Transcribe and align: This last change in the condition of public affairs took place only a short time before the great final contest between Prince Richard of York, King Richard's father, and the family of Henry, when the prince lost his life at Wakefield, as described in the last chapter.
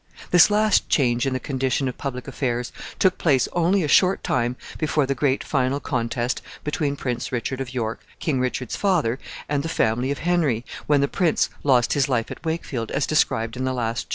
This 0.31 0.49
last 0.49 0.89
change 0.89 1.27
in 1.27 1.33
the 1.33 1.39
condition 1.39 1.87
of 1.87 1.95
public 1.95 2.27
affairs 2.27 2.71
took 2.97 3.19
place 3.19 3.47
only 3.53 3.83
a 3.83 3.87
short 3.87 4.23
time 4.23 4.55
before 4.79 5.05
the 5.05 5.13
great 5.13 5.43
final 5.43 5.79
contest 5.79 6.41
between 6.63 6.95
Prince 6.95 7.31
Richard 7.31 7.61
of 7.61 7.71
York, 7.71 8.03
King 8.17 8.39
Richard's 8.39 8.75
father, 8.75 9.19
and 9.47 9.61
the 9.61 9.69
family 9.69 10.09
of 10.09 10.17
Henry, 10.25 10.65
when 10.87 11.01
the 11.01 11.07
prince 11.07 11.51
lost 11.61 11.93
his 11.93 12.09
life 12.09 12.31
at 12.31 12.43
Wakefield, 12.43 12.89
as 12.89 13.05
described 13.05 13.55
in 13.55 13.63
the 13.63 13.73
last 13.73 14.05
chapter. 14.07 14.09